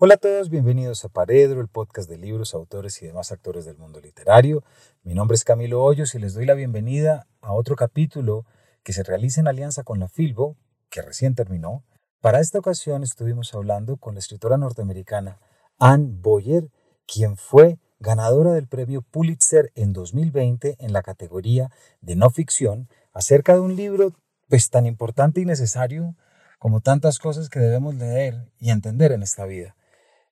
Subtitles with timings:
[0.00, 3.78] Hola a todos, bienvenidos a Paredro, el podcast de libros, autores y demás actores del
[3.78, 4.62] mundo literario.
[5.02, 8.46] Mi nombre es Camilo Hoyos y les doy la bienvenida a otro capítulo
[8.84, 10.56] que se realiza en alianza con la Filbo,
[10.88, 11.82] que recién terminó.
[12.20, 15.40] Para esta ocasión estuvimos hablando con la escritora norteamericana
[15.80, 16.70] Anne Boyer,
[17.04, 23.54] quien fue ganadora del premio Pulitzer en 2020 en la categoría de no ficción, acerca
[23.54, 24.12] de un libro
[24.48, 26.14] pues tan importante y necesario
[26.60, 29.74] como tantas cosas que debemos leer y entender en esta vida.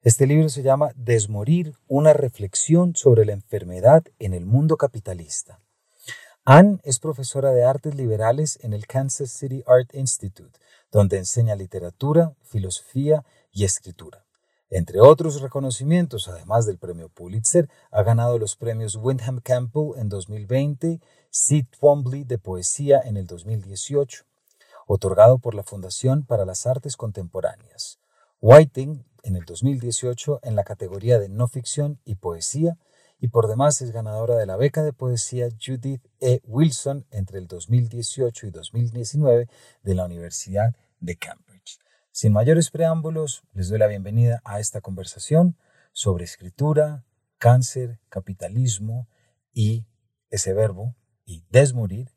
[0.06, 5.59] Este libro se llama Desmorir, una reflexión sobre la enfermedad en el mundo capitalista.
[6.45, 10.61] Anne es profesora de artes liberales en el Kansas City Art Institute,
[10.92, 14.24] donde enseña literatura, filosofía y escritura.
[14.70, 21.00] Entre otros reconocimientos, además del premio Pulitzer, ha ganado los premios Wyndham Campbell en 2020,
[21.31, 24.22] Sid Twombly de poesía en el 2018,
[24.86, 27.98] otorgado por la Fundación para las Artes Contemporáneas.
[28.41, 32.77] Whiting en el 2018 en la categoría de no ficción y poesía
[33.19, 36.41] y por demás es ganadora de la beca de poesía Judith E.
[36.45, 39.48] Wilson entre el 2018 y 2019
[39.83, 41.78] de la Universidad de Cambridge.
[42.12, 45.56] Sin mayores preámbulos, les doy la bienvenida a esta conversación
[45.92, 47.05] sobre escritura,
[47.39, 49.09] cáncer, capitalismo
[49.53, 49.87] y
[50.31, 50.94] ese verbo
[51.25, 52.11] y desmorir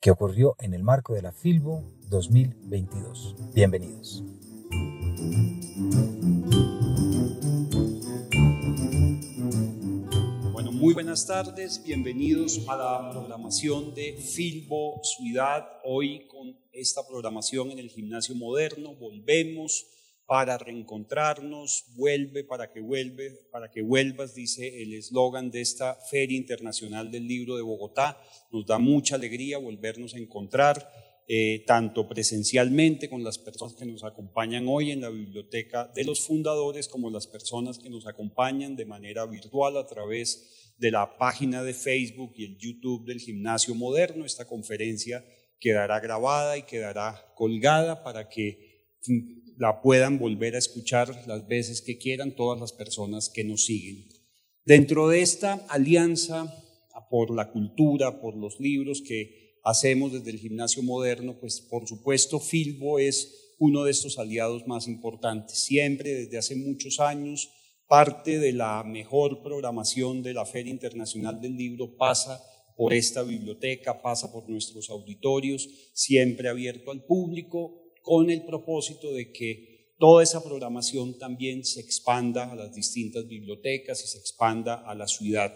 [0.00, 3.54] que ocurrió en el marco de la Filbo 2022.
[3.54, 4.22] Bienvenidos.
[10.84, 15.66] Muy buenas tardes, bienvenidos a la programación de Filbo Ciudad.
[15.82, 19.86] Hoy con esta programación en el gimnasio moderno volvemos
[20.26, 26.36] para reencontrarnos, vuelve para que vuelve, para que vuelvas, dice el eslogan de esta Feria
[26.36, 28.20] Internacional del Libro de Bogotá.
[28.52, 30.86] Nos da mucha alegría volvernos a encontrar
[31.26, 36.20] eh, tanto presencialmente con las personas que nos acompañan hoy en la biblioteca de los
[36.20, 41.62] fundadores, como las personas que nos acompañan de manera virtual a través de la página
[41.62, 44.24] de Facebook y el YouTube del Gimnasio Moderno.
[44.24, 45.24] Esta conferencia
[45.60, 48.84] quedará grabada y quedará colgada para que
[49.56, 54.08] la puedan volver a escuchar las veces que quieran todas las personas que nos siguen.
[54.64, 56.52] Dentro de esta alianza
[57.10, 62.40] por la cultura, por los libros que hacemos desde el gimnasio moderno, pues por supuesto
[62.40, 65.64] Filbo es uno de estos aliados más importantes.
[65.64, 67.50] Siempre desde hace muchos años,
[67.88, 72.42] parte de la mejor programación de la Feria Internacional del Libro pasa
[72.76, 79.32] por esta biblioteca, pasa por nuestros auditorios, siempre abierto al público, con el propósito de
[79.32, 84.94] que toda esa programación también se expanda a las distintas bibliotecas y se expanda a
[84.94, 85.54] la ciudad.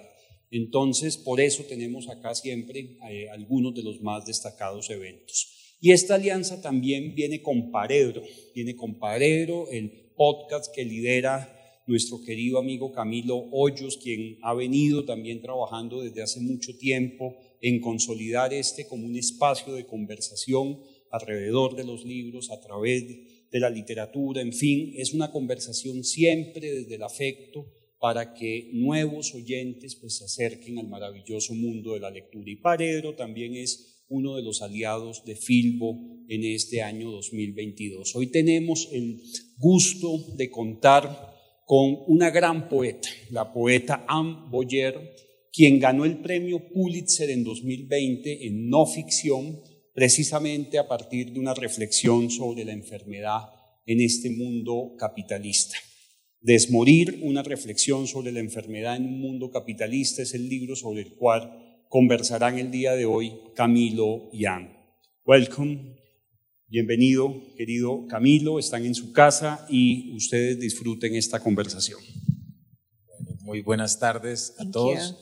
[0.50, 5.77] Entonces, por eso tenemos acá siempre eh, algunos de los más destacados eventos.
[5.81, 8.22] Y esta alianza también viene con Paredro,
[8.55, 11.58] viene con Paredro, el podcast que lidera
[11.88, 17.81] nuestro querido amigo Camilo Hoyos, quien ha venido también trabajando desde hace mucho tiempo en
[17.81, 20.78] consolidar este como un espacio de conversación
[21.10, 23.04] alrededor de los libros, a través
[23.50, 27.66] de la literatura, en fin, es una conversación siempre desde el afecto,
[27.98, 32.48] para que nuevos oyentes pues, se acerquen al maravilloso mundo de la lectura.
[32.48, 35.98] Y Paredro también es uno de los aliados de Filbo
[36.28, 38.15] en este año 2022.
[38.15, 39.21] Hoy tenemos el
[39.56, 41.38] gusto de contar
[41.69, 45.15] con una gran poeta, la poeta Anne Boyer,
[45.53, 49.61] quien ganó el premio Pulitzer en 2020 en no ficción,
[49.93, 53.51] precisamente a partir de una reflexión sobre la enfermedad
[53.84, 55.77] en este mundo capitalista.
[56.41, 61.17] Desmorir, una reflexión sobre la enfermedad en un mundo capitalista es el libro sobre el
[61.17, 64.75] cual conversarán el día de hoy Camilo y Anne.
[65.27, 65.97] Welcome,
[66.71, 71.99] bienvenido querido Camilo, están en su casa y ustedes disfruten esta conversación.
[73.41, 75.16] muy buenas tardes a todos.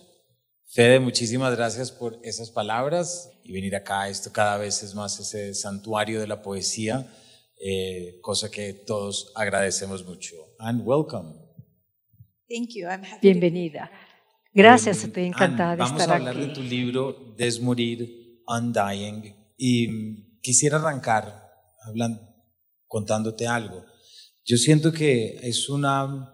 [0.66, 4.08] Fede, muchísimas gracias por esas palabras y venir acá.
[4.08, 7.08] Esto cada vez es más ese santuario de la poesía
[7.58, 10.34] eh, cosa que todos agradecemos mucho.
[10.58, 11.34] And welcome.
[12.48, 12.86] Thank you.
[12.88, 13.90] I'm happy Bienvenida.
[14.52, 16.08] Gracias, estoy encantada de estar aquí.
[16.08, 21.45] Vamos a hablar de tu libro, Desmorir, Undying, y quisiera arrancar
[21.86, 22.20] hablando,
[22.86, 23.84] contándote algo.
[24.44, 26.32] Yo siento que es una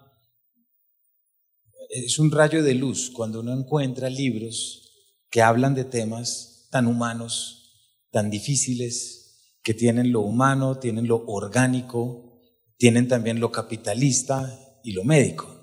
[1.93, 4.91] es un rayo de luz cuando uno encuentra libros
[5.31, 12.41] que hablan de temas tan humanos, tan difíciles, que tienen lo humano, tienen lo orgánico,
[12.79, 15.55] tienen también lo capitalista y lo médico.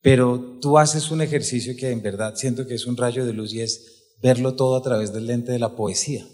[0.00, 3.52] Pero tú haces un ejercicio que en verdad siento que es un rayo de luz
[3.52, 6.26] y es verlo todo a través del lente de la poesía.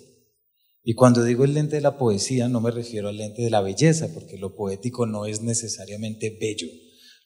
[0.84, 3.61] Y cuando digo el lente de la poesía no me refiero al lente de la
[3.61, 6.67] belleza, porque lo poético no es necesariamente bello.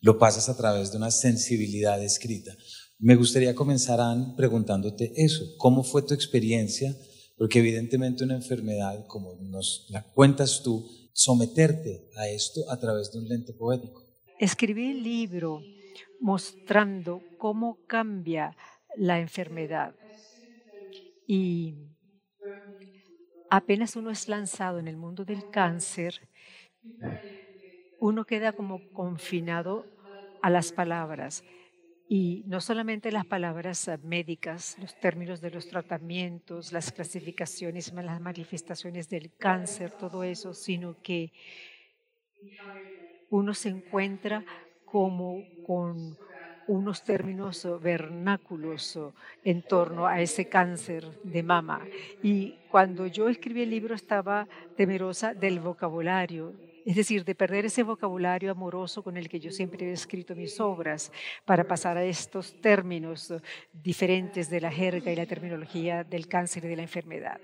[0.03, 2.53] lo pasas a través de una sensibilidad escrita.
[2.99, 3.99] Me gustaría comenzar,
[4.37, 5.45] preguntándote eso.
[5.59, 6.95] ¿Cómo fue tu experiencia?
[7.37, 13.19] Porque evidentemente una enfermedad, como nos la cuentas tú, someterte a esto a través de
[13.19, 14.03] un lente poético.
[14.39, 15.63] Escribí el libro
[16.21, 18.57] mostrando cómo cambia
[18.97, 19.95] la enfermedad.
[21.27, 21.75] Y
[23.51, 26.29] apenas uno es lanzado en el mundo del cáncer,
[27.99, 29.87] uno queda como confinado
[30.43, 31.45] a las palabras.
[32.09, 39.09] Y no solamente las palabras médicas, los términos de los tratamientos, las clasificaciones, las manifestaciones
[39.09, 41.33] del cáncer, todo eso, sino que
[43.29, 44.45] uno se encuentra
[44.85, 46.17] como con
[46.69, 48.99] unos términos vernáculos
[49.45, 51.87] en torno a ese cáncer de mama.
[52.23, 56.55] Y cuando yo escribí el libro estaba temerosa del vocabulario,
[56.85, 60.61] es decir, de perder ese vocabulario amoroso con el que yo siempre he escrito mis
[60.61, 61.11] obras,
[61.45, 63.35] para pasar a estos términos
[63.73, 67.41] diferentes de la jerga y la terminología del cáncer y de la enfermedad.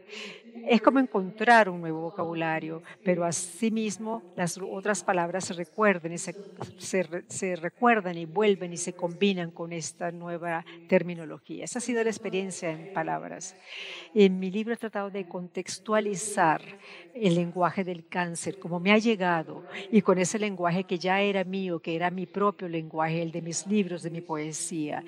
[0.54, 7.56] Es como encontrar un nuevo vocabulario, pero asimismo las otras palabras se recuerdan, y se,
[7.56, 11.64] recuerdan y vuelven y se combinan con esta nueva terminología.
[11.64, 13.56] Esa ha sido la experiencia en palabras.
[14.14, 16.60] En mi libro he tratado de contextualizar
[17.14, 21.44] el lenguaje del cáncer, como me ha llegado, y con ese lenguaje que ya era
[21.44, 25.02] mío, que era mi propio lenguaje, el de mis libros, de mi poesía.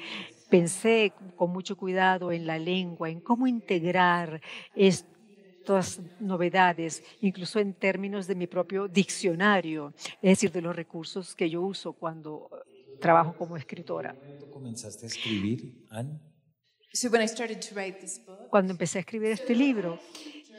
[0.49, 4.41] Pensé con mucho cuidado en la lengua, en cómo integrar
[5.65, 11.49] estas novedades, incluso en términos de mi propio diccionario, es decir, de los recursos que
[11.49, 12.51] yo uso cuando
[13.01, 14.15] trabajo como escritora.
[14.15, 16.21] ¿Cuándo comenzaste a escribir, Anne?
[18.51, 19.99] Cuando empecé a escribir este libro,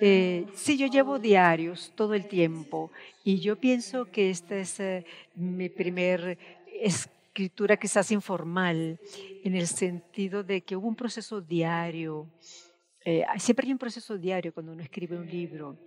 [0.01, 2.91] eh, sí, yo llevo diarios todo el tiempo
[3.23, 5.05] y yo pienso que esta es eh,
[5.35, 6.37] mi primer
[6.81, 8.99] escritura quizás informal
[9.43, 12.27] en el sentido de que hubo un proceso diario.
[13.07, 15.77] Eh, siempre hay un proceso diario cuando uno escribe un libro.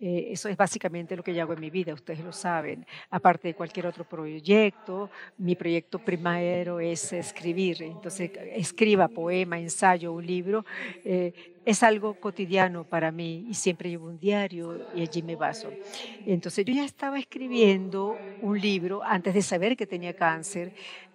[0.00, 2.86] Eh, eso es básicamente lo que yo hago en mi vida, ustedes lo saben.
[3.10, 7.82] Aparte de cualquier otro proyecto, mi proyecto primero es escribir.
[7.82, 10.64] Entonces, escriba poema, ensayo, un libro.
[11.04, 15.70] Eh, es algo cotidiano para mí y siempre llevo un diario y allí me baso.
[16.26, 20.74] Entonces yo ya estaba escribiendo un libro antes de saber que tenía cáncer,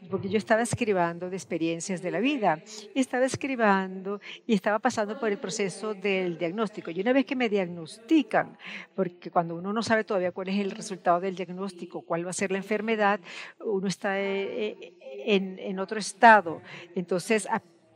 [0.10, 2.62] porque yo estaba escribiendo de experiencias de la vida,
[2.96, 6.90] estaba escribiendo y estaba pasando por el proceso del diagnóstico.
[6.92, 8.57] Y una vez que me diagnostican,
[8.95, 12.34] porque cuando uno no sabe todavía cuál es el resultado del diagnóstico, cuál va a
[12.34, 13.19] ser la enfermedad,
[13.60, 14.94] uno está eh, eh,
[15.25, 16.62] en, en otro estado.
[16.95, 17.48] Entonces,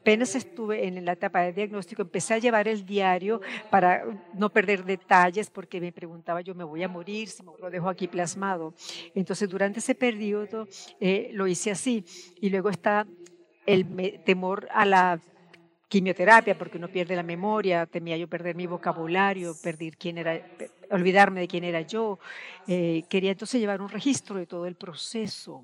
[0.04, 3.40] apenas estuve en la etapa de diagnóstico, empecé a llevar el diario
[3.70, 4.04] para
[4.34, 7.30] no perder detalles, porque me preguntaba yo, ¿me voy a morir?
[7.30, 8.74] Si lo dejo aquí plasmado.
[9.16, 10.68] Entonces, durante ese periodo
[11.00, 12.04] eh, lo hice así.
[12.42, 13.08] Y luego está
[13.66, 15.22] el temor a la
[15.88, 20.46] quimioterapia, porque uno pierde la memoria, temía yo perder mi vocabulario, perder quién era,
[20.92, 22.20] olvidarme de quién era yo.
[22.68, 25.64] Eh, quería entonces llevar un registro de todo el proceso.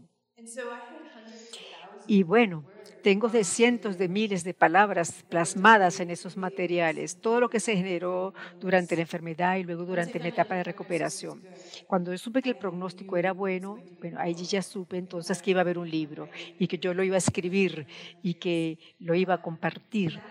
[2.11, 2.65] Y bueno,
[3.01, 7.75] tengo de cientos de miles de palabras plasmadas en esos materiales, todo lo que se
[7.75, 11.47] generó durante la enfermedad y luego durante la etapa de recuperación.
[11.85, 15.59] Cuando yo supe que el pronóstico era bueno, bueno, ahí ya supe entonces que iba
[15.59, 17.85] a haber un libro y que yo lo iba a escribir
[18.23, 20.23] y que lo iba a compartir.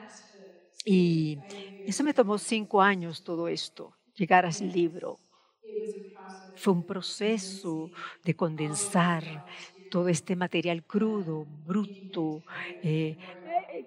[0.84, 1.44] Y
[1.84, 5.20] eso me tomó cinco años todo esto, llegar a ese libro.
[6.54, 7.90] Fue un proceso
[8.24, 9.44] de condensar,
[9.88, 12.42] todo este material crudo, bruto,
[12.82, 13.16] eh,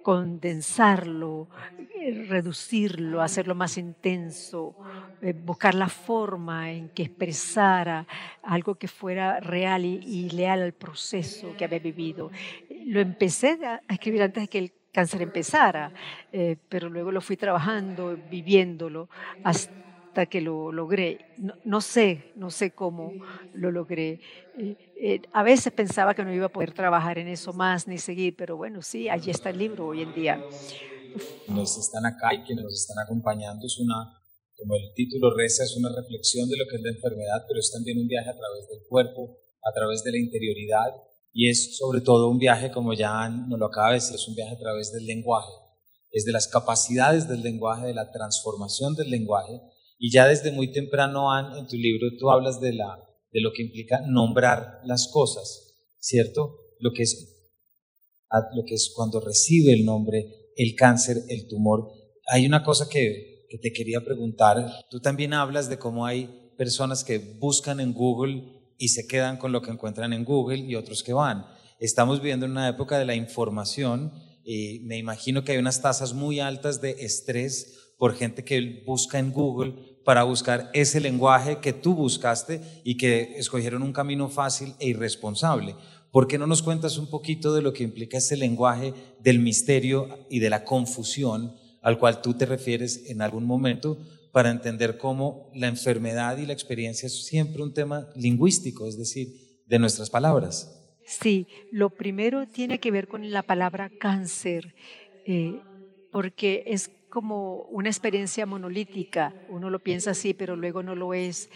[0.01, 4.75] condensarlo, eh, reducirlo, hacerlo más intenso,
[5.21, 8.07] eh, buscar la forma en que expresara
[8.43, 12.31] algo que fuera real y, leal al proceso que había vivido.
[12.85, 15.93] Lo empecé a escribir antes de que el cáncer empezara,
[16.67, 19.07] pero luego lo fui trabajando, viviéndolo,
[19.43, 19.81] hasta
[20.11, 21.19] hasta que lo logré.
[21.63, 23.13] No, sé, no sé cómo
[23.53, 24.19] lo logré.
[24.59, 27.97] Eh, eh, a veces pensaba que no iba a poder trabajar en eso más ni
[27.97, 30.43] seguir, pero bueno, sí, allí está el libro hoy en día.
[31.47, 34.19] Nos están acá y que nos están acompañando es una,
[34.57, 37.71] como el título reza, es una reflexión de lo que es la enfermedad, pero es
[37.71, 40.91] también un viaje a través del cuerpo, a través de la interioridad
[41.31, 44.35] y es sobre todo un viaje, como ya nos lo acaba de decir, es un
[44.35, 45.53] viaje a través del lenguaje,
[46.11, 49.61] es de las capacidades del lenguaje, de la transformación del lenguaje
[50.03, 52.97] y ya desde muy temprano, en tu libro tú hablas de, la,
[53.31, 56.55] de lo que implica nombrar las cosas, ¿cierto?
[56.79, 57.37] Lo que, es,
[58.55, 61.87] lo que es cuando recibe el nombre, el cáncer, el tumor.
[62.31, 64.85] Hay una cosa que, te quería preguntar.
[64.89, 68.43] Tú también hablas de cómo hay personas que buscan en Google
[68.79, 71.45] y se quedan con lo que encuentran en Google y otros que van.
[71.79, 76.15] Estamos viviendo en una época de la información y me imagino que hay unas tasas
[76.15, 81.73] muy altas de estrés por gente que busca en Google para buscar ese lenguaje que
[81.73, 85.75] tú buscaste y que escogieron un camino fácil e irresponsable.
[86.11, 90.25] ¿Por qué no nos cuentas un poquito de lo que implica ese lenguaje del misterio
[90.29, 93.97] y de la confusión al cual tú te refieres en algún momento
[94.31, 99.61] para entender cómo la enfermedad y la experiencia es siempre un tema lingüístico, es decir,
[99.65, 100.77] de nuestras palabras?
[101.05, 104.75] Sí, lo primero tiene que ver con la palabra cáncer,
[105.25, 105.59] eh,
[106.11, 109.35] porque es como una experiencia monolítica.
[109.49, 111.51] Uno lo piensa así, pero luego no lo es.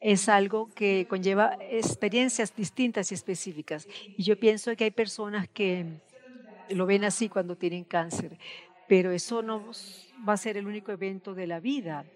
[0.00, 3.88] Es algo que conlleva experiencias distintas y específicas.
[4.16, 5.86] Y yo pienso que hay personas que
[6.68, 8.38] lo ven así cuando tienen cáncer,
[8.86, 9.70] pero eso no
[10.28, 12.06] va a ser el único evento de la vida.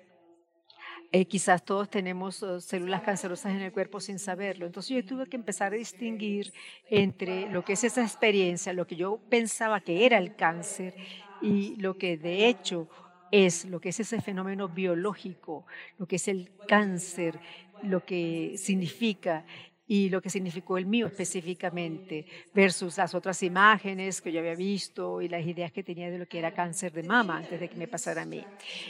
[1.14, 4.64] Eh, quizás todos tenemos uh, células cancerosas en el cuerpo sin saberlo.
[4.64, 6.54] Entonces yo tuve que empezar a distinguir
[6.88, 10.95] entre lo que es esa experiencia, lo que yo pensaba que era el cáncer
[11.42, 12.88] y lo que de hecho
[13.31, 15.66] es, lo que es ese fenómeno biológico,
[15.99, 17.38] lo que es el cáncer,
[17.83, 19.45] lo que significa
[19.87, 25.21] y lo que significó el mío específicamente, versus las otras imágenes que yo había visto
[25.21, 27.77] y las ideas que tenía de lo que era cáncer de mama antes de que
[27.77, 28.45] me pasara a mí.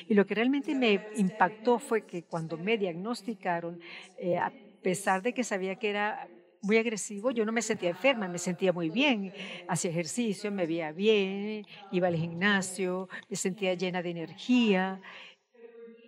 [0.08, 3.80] Y lo que realmente me impactó fue que cuando me diagnosticaron,
[4.18, 6.28] eh, a pesar de que sabía que era
[6.62, 9.32] muy agresivo, yo no me sentía enferma, me sentía muy bien,
[9.68, 15.00] hacía ejercicio, me veía bien, iba al gimnasio, me sentía llena de energía.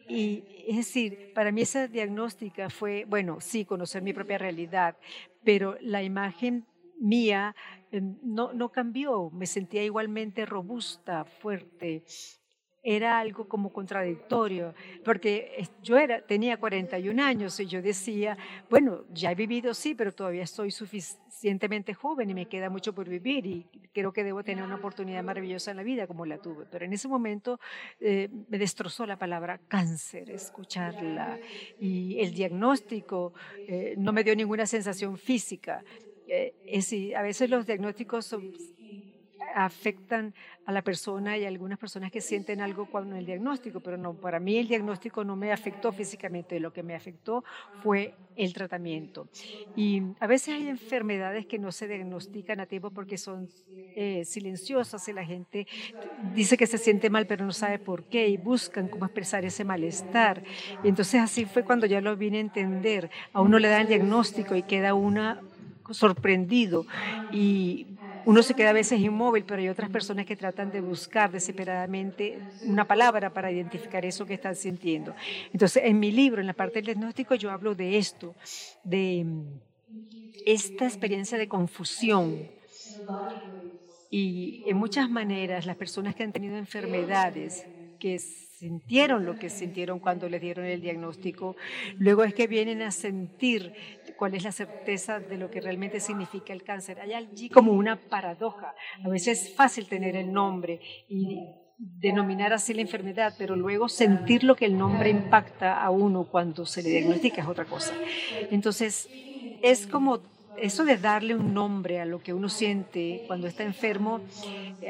[0.07, 4.97] Y es decir, para mí esa diagnóstica fue, bueno, sí, conocer mi propia realidad,
[5.45, 6.67] pero la imagen
[6.99, 7.55] mía
[7.93, 12.05] eh, no, no cambió, me sentía igualmente robusta, fuerte,
[12.85, 14.75] era algo como contradictorio,
[15.05, 18.37] porque yo era, tenía 41 años y yo decía,
[18.69, 23.09] bueno, ya he vivido, sí, pero todavía estoy suficientemente joven y me queda mucho por
[23.09, 26.67] vivir y creo que debo tener una oportunidad maravillosa en la vida como la tuve.
[26.71, 27.59] Pero en ese momento
[28.01, 31.39] eh, me destrozó la palabra cáncer, escucharla
[31.81, 33.33] y el diagnóstico
[33.67, 35.83] eh, no me dio ninguna sensación física.
[36.27, 38.53] Eh, es, a veces los diagnósticos son,
[39.55, 40.35] afectan
[40.67, 44.41] a la persona y algunas personas que sienten algo cuando el diagnóstico, pero no, para
[44.41, 47.45] mí el diagnóstico no me afectó físicamente, lo que me afectó
[47.83, 49.29] fue el tratamiento.
[49.77, 53.49] Y a veces hay enfermedades que no se diagnostican a tiempo porque son
[53.95, 55.67] eh, silenciosas y la gente
[56.35, 59.65] dice que se siente mal pero no sabe por qué y buscan cómo expresar ese
[59.65, 60.43] malestar.
[60.83, 63.11] Y entonces así fue cuando ya lo vine a entender.
[63.33, 65.41] A uno le dan el diagnóstico y queda una
[65.91, 66.87] sorprendido
[67.31, 67.87] y
[68.27, 72.39] uno se queda a veces inmóvil, pero hay otras personas que tratan de buscar desesperadamente
[72.63, 75.15] una palabra para identificar eso que están sintiendo.
[75.53, 78.35] Entonces, en mi libro, en la parte del diagnóstico, yo hablo de esto,
[78.83, 79.61] de mm,
[80.47, 82.49] esta experiencia de confusión.
[84.11, 87.67] Y en muchas maneras, las personas que han tenido enfermedades,
[87.99, 88.15] que
[88.65, 91.55] sintieron lo que sintieron cuando les dieron el diagnóstico,
[91.99, 93.75] luego es que vienen a sentir
[94.17, 96.99] cuál es la certeza de lo que realmente significa el cáncer.
[96.99, 98.75] Hay allí como una paradoja.
[99.05, 100.81] A veces es fácil tener el nombre
[101.11, 101.41] y
[101.77, 106.65] denominar así la enfermedad, pero luego sentir lo que el nombre impacta a uno cuando
[106.65, 107.93] se le diagnostica es otra cosa.
[108.51, 109.11] Entonces,
[109.63, 110.21] es como
[110.57, 114.23] eso de darle un nombre a lo que uno siente cuando está enfermo,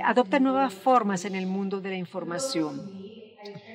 [0.04, 3.03] adopta nuevas formas en el mundo de la información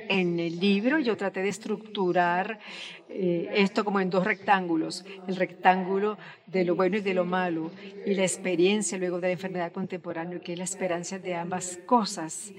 [0.10, 2.60] en el libro yo traté de estructurar
[3.08, 7.72] eh, esto como en dos rectángulos, el rectángulo de lo bueno y de lo malo
[8.06, 12.52] y la experiencia luego de la enfermedad contemporánea, que es la esperanza de ambas cosas.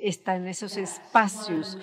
[0.00, 1.78] Están esos espacios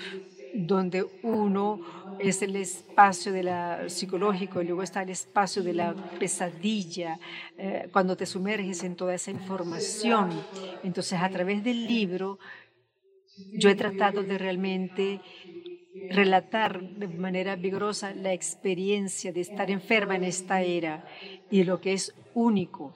[0.54, 1.82] donde uno
[2.20, 7.20] es el espacio de la psicológico y luego está el espacio de la pesadilla,
[7.58, 10.30] eh, cuando te sumerges en toda esa información.
[10.84, 12.40] Entonces, a través del libro,
[13.58, 15.22] yo he tratado de realmente
[16.10, 21.06] relatar de manera vigorosa la experiencia de estar enferma en esta era
[21.50, 22.94] y lo que es único,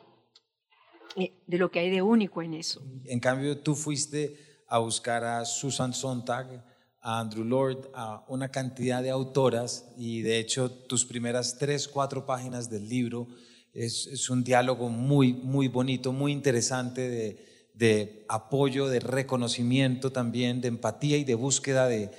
[1.15, 2.81] eh, de lo que hay de único en eso.
[3.05, 6.65] En cambio, tú fuiste a buscar a Susan Sontag,
[7.01, 12.25] a Andrew Lord, a una cantidad de autoras y de hecho tus primeras tres, cuatro
[12.25, 13.27] páginas del libro
[13.73, 17.48] es, es un diálogo muy, muy bonito, muy interesante de
[17.79, 22.11] de apoyo, de reconocimiento también, de empatía y de búsqueda de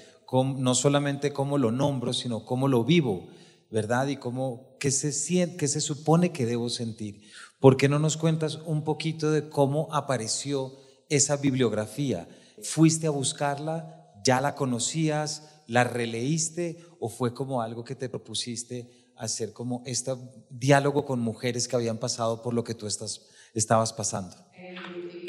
[0.56, 3.28] no solamente cómo lo nombro, sino cómo lo vivo,
[3.70, 4.06] ¿verdad?
[4.06, 7.24] Y cómo, qué se, siente, qué se supone que debo sentir.
[7.58, 10.72] ¿Por qué no nos cuentas un poquito de cómo apareció
[11.10, 12.26] esa bibliografía?
[12.62, 14.14] ¿Fuiste a buscarla?
[14.24, 15.62] ¿Ya la conocías?
[15.66, 16.78] ¿La releíste?
[17.00, 20.12] ¿O fue como algo que te propusiste hacer como este
[20.48, 24.34] diálogo con mujeres que habían pasado por lo que tú estás, estabas pasando?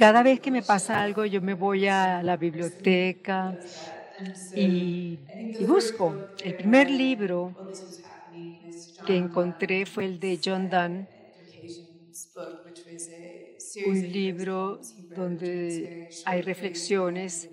[0.01, 3.55] Cada vez que me pasa algo, yo me voy a la biblioteca
[4.55, 5.19] y,
[5.59, 6.15] busco.
[6.43, 7.55] El primer libro
[9.05, 11.05] que encontré fue el de John Donne,
[13.83, 14.79] un libro
[15.13, 15.93] donde
[16.25, 17.47] hay reflexiones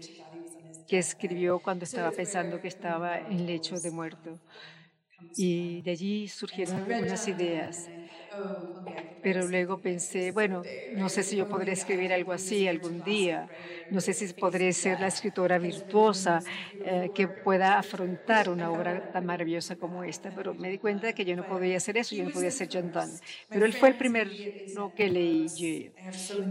[0.86, 4.40] que escribió cuando estaba pensando que estaba en lecho de muerto.
[5.36, 7.90] Y de allí surgieron unas ideas.
[9.20, 13.50] Pero luego pensé, bueno, no sé si yo podré escribir algo así algún día,
[13.88, 16.44] no sé si podré ser la escritora virtuosa
[16.82, 21.14] eh, que pueda afrontar una obra tan maravillosa como esta, pero me di cuenta de
[21.14, 23.18] que yo no podía hacer eso, yo no podía ser John Donne.
[23.50, 25.92] Pero él fue el primer no, que leí yo.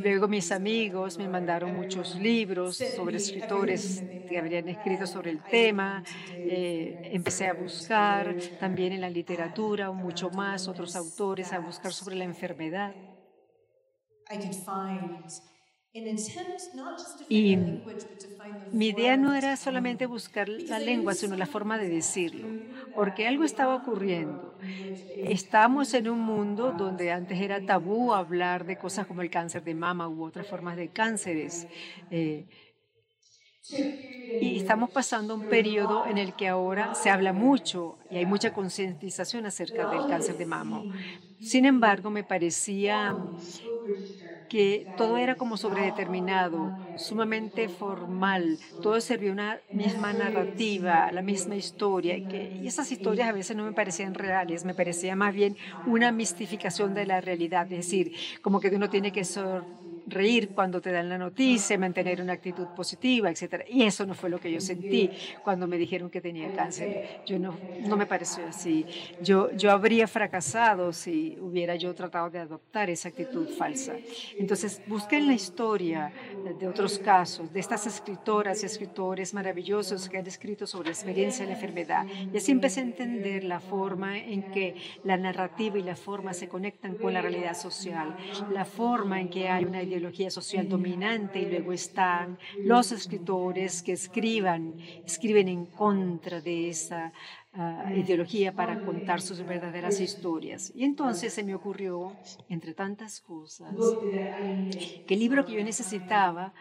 [0.04, 6.04] Luego mis amigos me mandaron muchos libros sobre escritores que habrían escrito sobre el tema,
[6.44, 12.16] eh, empecé a buscar también en la literatura, mucho más, otros autores, a buscar sobre
[12.16, 12.94] la enfermedad.
[17.30, 17.58] Y
[18.72, 22.48] mi idea no era solamente buscar la lengua, sino la forma de decirlo,
[22.94, 24.58] porque algo estaba ocurriendo.
[25.16, 29.74] Estamos en un mundo donde antes era tabú hablar de cosas como el cáncer de
[29.74, 31.68] mama u otras formas de cánceres.
[32.12, 32.48] Eh,
[34.40, 38.52] y estamos pasando un periodo en el que ahora se habla mucho y hay mucha
[38.52, 40.88] concientización acerca del cáncer de mama.
[41.40, 43.20] Sin embargo, me parecía
[44.48, 52.18] que todo era como sobredeterminado, sumamente formal, todo servía una misma narrativa, la misma historia,
[52.18, 52.26] y,
[52.66, 57.06] esas historias a veces no me parecían reales, me parecía más bien una mistificación de
[57.08, 59.66] la realidad, es decir, como que uno tiene que ser
[60.08, 63.64] reír cuando te dan la noticia, mantener una actitud positiva, etc.
[63.70, 65.12] Y eso no fue lo que yo sentí
[65.44, 67.22] cuando me dijeron que tenía cáncer.
[67.26, 68.86] Yo no, no me pareció así.
[69.22, 73.94] Yo, yo habría fracasado si hubiera yo tratado de adoptar esa actitud falsa.
[74.38, 76.12] Entonces, busqué en la historia
[76.60, 81.46] de otros casos, de estas escritoras y escritores maravillosos que han escrito sobre la experiencia
[81.46, 82.06] de la enfermedad.
[82.34, 86.48] Y así empecé a entender la forma en que la narrativa y la forma se
[86.48, 88.16] conectan con la realidad social,
[88.52, 93.82] la forma en que hay una idea ideología social dominante y luego están los escritores
[93.82, 97.12] que escriban, escriben en contra de esa
[97.54, 100.72] ah, ideología para contar sus verdaderas historias.
[100.76, 102.16] Y entonces se me ocurrió,
[102.50, 103.76] entre tantas cosas,
[105.06, 106.54] que el libro que yo necesitaba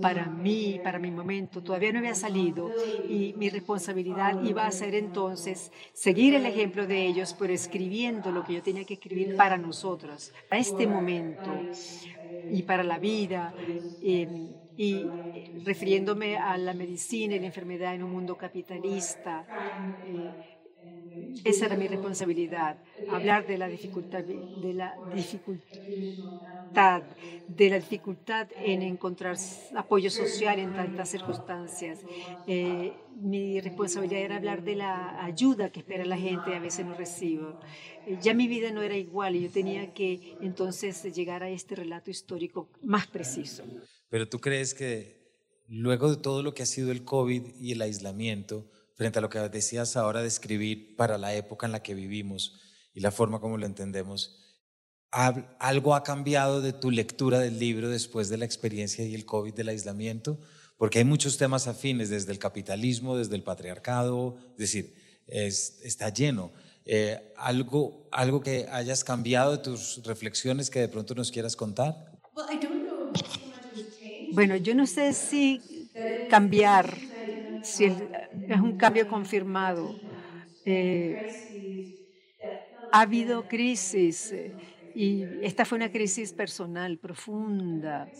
[0.00, 2.70] para mí, para mi momento, todavía no había salido
[3.08, 8.44] y mi responsabilidad iba a ser entonces seguir el ejemplo de ellos, pero escribiendo lo
[8.44, 11.50] que yo tenía que escribir para nosotros, para este momento
[12.50, 13.54] y para la vida.
[14.76, 15.06] Y
[15.64, 19.46] refiriéndome a la medicina y la enfermedad en un mundo capitalista.
[20.06, 20.53] Eh,
[21.44, 22.78] esa era mi responsabilidad,
[23.10, 27.02] hablar de la dificultad, de la dificultad,
[27.46, 29.36] de la dificultad en encontrar
[29.76, 32.00] apoyo social en tantas circunstancias.
[32.46, 36.84] Eh, mi responsabilidad era hablar de la ayuda que espera la gente y a veces
[36.86, 37.60] no recibo.
[38.06, 41.76] Eh, ya mi vida no era igual y yo tenía que entonces llegar a este
[41.76, 43.62] relato histórico más preciso.
[44.08, 45.24] Pero tú crees que
[45.68, 49.28] luego de todo lo que ha sido el COVID y el aislamiento, frente a lo
[49.28, 52.60] que decías ahora de escribir para la época en la que vivimos
[52.94, 54.40] y la forma como lo entendemos.
[55.10, 59.54] ¿Algo ha cambiado de tu lectura del libro después de la experiencia y el COVID
[59.54, 60.40] del aislamiento?
[60.76, 64.94] Porque hay muchos temas afines, desde el capitalismo, desde el patriarcado, es decir,
[65.26, 66.52] está lleno.
[66.84, 71.94] Eh, ¿algo, ¿Algo que hayas cambiado de tus reflexiones que de pronto nos quieras contar?
[74.32, 75.88] Bueno, yo no sé si
[76.28, 76.98] cambiar
[77.64, 80.00] si es un cambio confirmado.
[80.64, 81.22] Eh,
[82.90, 84.56] ha habido crisis eh,
[84.92, 88.12] y esta fue una crisis personal profunda.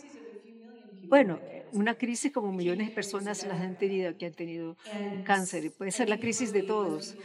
[1.09, 4.77] Bueno, una crisis como millones de personas las han tenido, que han tenido
[5.23, 5.73] cáncer.
[5.77, 7.15] Puede ser la crisis de todos.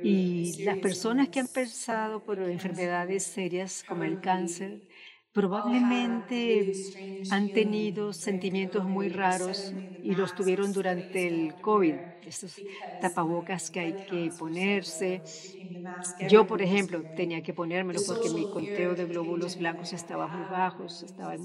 [0.00, 4.82] Y las personas que han pasado por enfermedades serias como el cáncer,
[5.34, 6.70] probablemente
[7.28, 12.64] han tenido sentimientos muy raros y los tuvieron durante el COVID, estos
[13.00, 15.24] tapabocas que hay que ponerse.
[16.20, 20.86] Yo, por ejemplo, tenía que ponérmelo porque mi conteo de glóbulos blancos estaba muy bajo,
[20.86, 21.36] estaba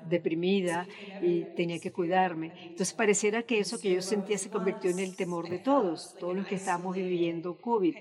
[0.00, 2.52] deprimida y tenía que cuidarme.
[2.70, 6.36] Entonces pareciera que eso que yo sentía se convirtió en el temor de todos, todos
[6.36, 7.96] los que estábamos viviendo COVID.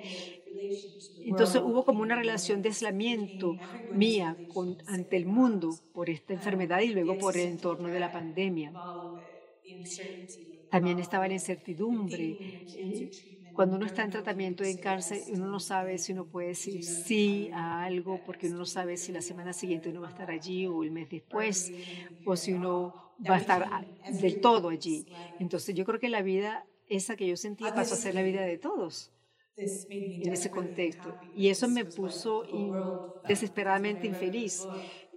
[1.23, 3.59] Entonces hubo como una relación de aislamiento
[3.89, 8.11] mía con, ante el mundo por esta enfermedad y luego por el entorno de la
[8.11, 8.75] pandemia.
[10.69, 12.39] También estaba la incertidumbre
[13.51, 17.49] cuando uno está en tratamiento en cárcel, uno no sabe si uno puede decir sí
[17.53, 20.67] a algo, porque uno no sabe si la semana siguiente uno va a estar allí
[20.67, 21.73] o el mes después,
[22.23, 22.95] o si uno
[23.29, 23.67] va a estar
[24.07, 25.07] del todo allí.
[25.37, 28.41] Entonces yo creo que la vida esa que yo sentía pasó a ser la vida
[28.41, 29.11] de todos
[29.57, 31.17] en ese contexto.
[31.35, 32.43] Y eso me puso
[33.27, 34.67] desesperadamente infeliz.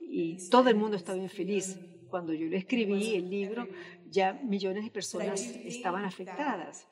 [0.01, 1.79] Y todo el mundo estaba infeliz.
[2.09, 3.67] Cuando yo lo escribí, el libro,
[4.09, 6.87] ya millones de personas estaban afectadas.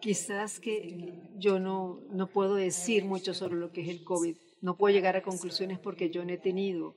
[0.00, 4.36] Quizás que yo no, no puedo decir mucho sobre lo que es el COVID.
[4.60, 6.96] No puedo llegar a conclusiones porque yo no he tenido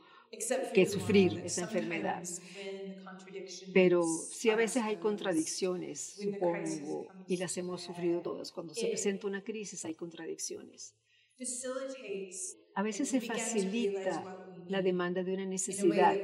[0.74, 2.26] que sufrir esa enfermedad.
[3.74, 8.52] Pero sí a veces hay contradicciones, supongo, y las hemos sufrido todas.
[8.52, 10.96] Cuando se presenta una crisis hay contradicciones.
[12.76, 14.30] A veces se facilita
[14.68, 16.22] la demanda de una necesidad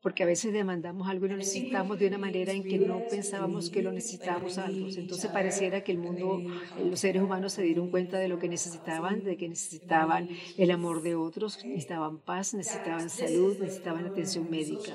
[0.00, 3.70] porque a veces demandamos algo y lo necesitamos de una manera en que no pensábamos
[3.70, 4.86] que lo necesitábamos algo.
[4.88, 6.42] Entonces pareciera que el mundo,
[6.78, 11.02] los seres humanos se dieron cuenta de lo que necesitaban, de que necesitaban el amor
[11.02, 14.92] de otros, necesitaban paz, necesitaban salud, necesitaban atención médica.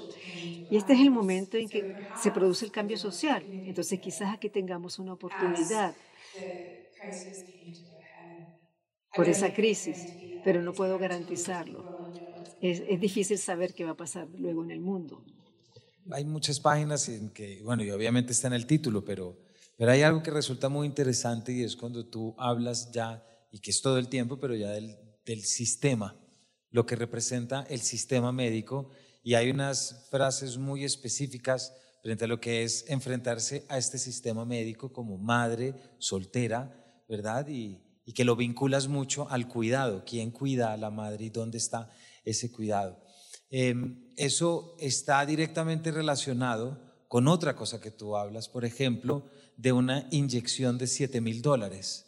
[0.70, 3.44] Y este es el momento en que se produce el cambio social.
[3.50, 5.96] Entonces quizás aquí tengamos una oportunidad
[9.14, 10.08] por esa crisis,
[10.44, 12.01] pero no puedo garantizarlo
[12.62, 15.24] es, es, difícil saber qué va a pasar luego en el mundo.
[16.12, 19.38] Hay muchas páginas en que, bueno, y obviamente está en el título, pero,
[19.78, 23.71] pero hay algo que resulta muy interesante y es cuando tú hablas ya, y que
[23.71, 26.15] es todo el tiempo, pero ya del, del sistema,
[26.71, 28.89] lo que representa el sistema médico,
[29.24, 34.45] y hay unas frases muy específicas frente a lo que es enfrentarse a este sistema
[34.45, 37.47] médico como madre soltera, ¿verdad?
[37.47, 41.60] Y, y que lo vinculas mucho al cuidado, quién cuida a la madre y dónde
[41.60, 41.89] está
[42.24, 43.02] ese cuidado.
[43.50, 49.26] Em, eso está directamente relacionado con otra cosa que tú hablas, por ejemplo,
[49.58, 52.06] de una inyección de 7 mil dólares.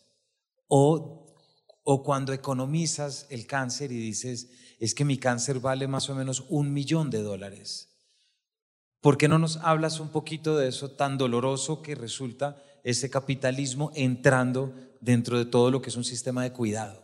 [0.67, 1.35] O,
[1.83, 4.49] o cuando economizas el cáncer y dices,
[4.79, 7.89] es que mi cáncer vale más o menos un millón de dólares.
[9.01, 13.91] ¿Por qué no nos hablas un poquito de eso tan doloroso que resulta ese capitalismo
[13.95, 17.02] entrando dentro de todo lo que es un sistema de cuidado?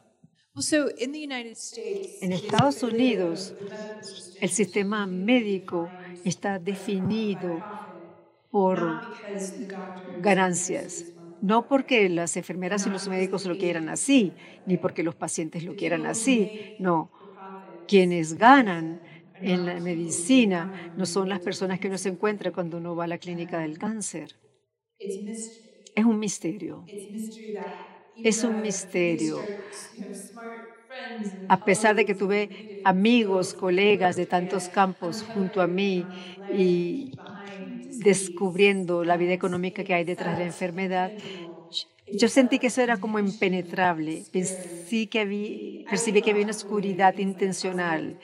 [2.22, 3.56] En Estados Unidos,
[4.40, 7.68] el sistema médico está definido
[8.50, 9.06] por
[10.16, 11.08] ganancias.
[11.42, 15.76] No porque las enfermeras y los médicos lo quieran así, ni porque los pacientes lo
[15.76, 16.52] quieran así.
[16.78, 17.12] No.
[17.88, 19.02] Quienes ganan
[19.42, 23.08] en la medicina no son las personas que uno se encuentra cuando uno va a
[23.08, 24.38] la clínica del cáncer.
[25.94, 26.90] Es un misterio
[28.24, 29.54] es un misterio.
[31.48, 32.50] A pesar de que tuve
[32.84, 36.10] amigos, colegas de tantos campos junto a mí
[36.48, 37.12] y
[37.92, 41.14] descubriendo la vida económica que hay detrás de la enfermedad,
[42.12, 44.28] yo sentí que eso era como impenetrable.
[44.32, 48.18] Pensé que había, percibí que había una oscuridad intencional.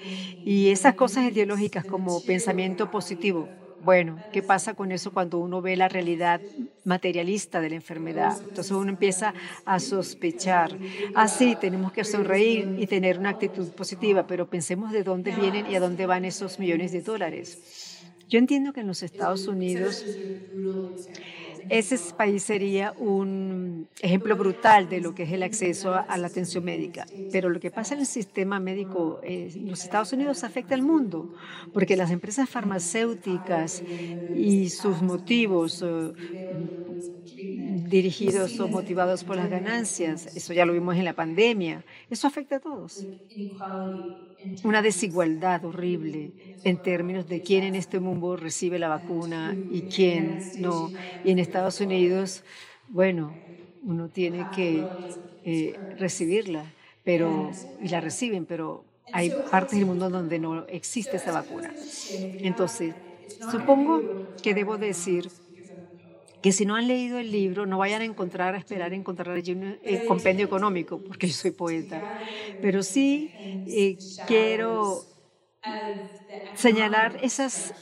[0.44, 3.54] Y esas cosas ideológicas como pensamiento positivo,
[3.86, 6.42] bueno, ¿qué pasa con eso cuando uno ve la realidad
[6.84, 8.36] materialista de la enfermedad?
[8.42, 10.78] Entonces uno empieza a sospechar.
[11.14, 15.70] Ah, sí, tenemos que sonreír y tener una actitud positiva, pero pensemos de dónde vienen
[15.70, 18.02] y a dónde van esos millones de dólares.
[18.28, 20.04] Yo entiendo que en los Estados Unidos
[21.70, 26.64] ese país sería un ejemplo brutal de lo que es el acceso a la atención
[26.64, 27.06] médica.
[27.32, 31.34] Pero lo que pasa en el sistema médico en los Estados Unidos afecta al mundo,
[31.74, 33.84] porque las empresas farmacéuticas
[34.36, 36.14] y sus motivos eh,
[37.88, 42.58] dirigidos o motivados por las ganancias, eso ya lo vimos en la pandemia, eso afecta
[42.58, 43.06] a todos
[44.64, 50.48] una desigualdad horrible en términos de quién en este mundo recibe la vacuna y quién
[50.54, 50.94] no.
[51.24, 52.44] Y en Estados Unidos,
[52.88, 53.40] bueno,
[53.84, 54.92] uno tiene que
[55.44, 61.32] eh, recibirla, pero y la reciben, pero hay partes del mundo donde no existe esa
[61.32, 61.76] vacuna.
[62.42, 62.96] Entonces,
[63.40, 64.10] supongo
[64.42, 65.32] que debo decir
[66.46, 69.32] que si no han leído el libro, no vayan a encontrar, a esperar a encontrar
[69.36, 72.06] allí un eh, compendio económico, porque yo soy poeta.
[72.60, 73.34] Pero sí
[73.66, 75.10] eh, quiero
[76.54, 77.74] señalar esas,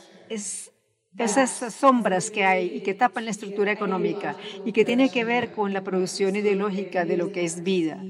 [1.18, 5.52] esas sombras que hay y que tapan la estructura económica y que tiene que ver
[5.52, 8.08] con la producción ideológica de lo que es vida.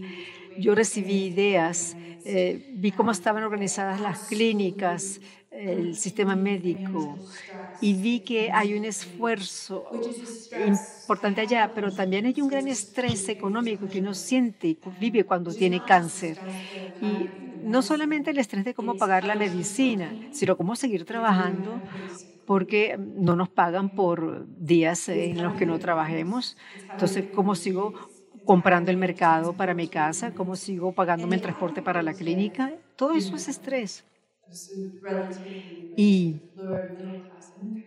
[0.56, 5.20] Yo recibí ideas, eh, vi cómo estaban organizadas las clínicas,
[5.54, 7.22] el sistema médico
[7.80, 9.90] y vi que hay un esfuerzo
[10.54, 15.56] importante allá, pero también hay un gran estrés económico que uno siente y vive cuando
[15.56, 16.42] tiene cáncer.
[17.00, 21.84] Y no solamente el estrés de cómo pagar la medicina, sino cómo seguir trabajando
[22.46, 26.58] porque no nos pagan por días en los que no trabajemos.
[26.92, 27.94] Entonces, ¿cómo sigo
[28.44, 30.34] comprando el mercado para mi casa?
[30.34, 32.74] ¿Cómo sigo pagándome el transporte para la clínica?
[32.96, 34.06] Todo eso es estrés.
[35.96, 36.42] Y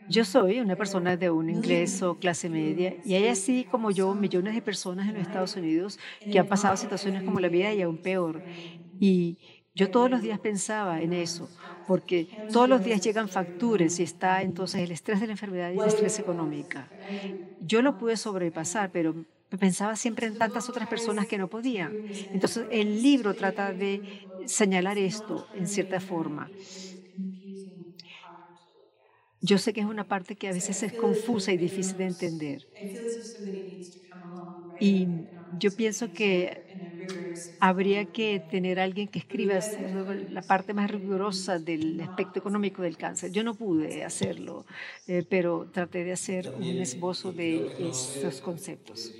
[0.07, 4.55] yo soy una persona de un ingreso clase media y hay así como yo millones
[4.55, 5.99] de personas en los Estados Unidos
[6.29, 8.43] que han pasado situaciones como la vida y aún peor.
[8.99, 9.39] Y
[9.75, 11.53] yo todos los días pensaba en eso,
[11.85, 15.79] porque todos los días llegan facturas y está entonces el estrés de la enfermedad y
[15.79, 16.93] el estrés económica.
[17.61, 19.27] Yo lo pude sobrepasar, pero
[19.61, 22.01] pensaba siempre en tantas otras personas que no podían.
[22.33, 24.03] Entonces el libro trata de
[24.47, 26.53] señalar esto en cierta forma.
[29.41, 32.69] Yo sé que es una parte que a veces es confusa y difícil de entender.
[34.79, 36.63] Y yo pienso que
[37.61, 39.59] habría que tener alguien que escriba
[40.31, 43.33] la parte más rigurosa del aspecto económico del cáncer.
[43.33, 44.67] Yo no pude hacerlo,
[45.07, 49.13] eh, pero traté de hacer un esbozo de esos conceptos.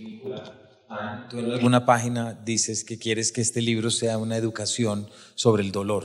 [1.31, 5.73] Tú en alguna página dices que quieres que este libro sea una educación sobre el
[5.73, 6.05] dolor,